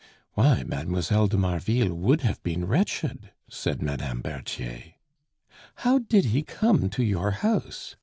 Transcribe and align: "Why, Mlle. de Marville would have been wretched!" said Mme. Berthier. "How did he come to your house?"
"Why, 0.33 0.63
Mlle. 0.63 1.27
de 1.27 1.37
Marville 1.37 1.93
would 1.93 2.21
have 2.21 2.41
been 2.41 2.65
wretched!" 2.65 3.29
said 3.47 3.83
Mme. 3.83 4.21
Berthier. 4.21 4.93
"How 5.75 5.99
did 5.99 6.25
he 6.25 6.41
come 6.41 6.89
to 6.89 7.03
your 7.03 7.29
house?" 7.29 7.95